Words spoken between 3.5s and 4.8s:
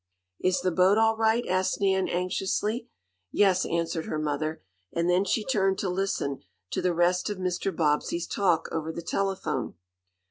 answered her mother,